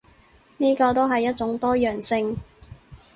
[0.57, 2.35] 呢個都係一種多樣性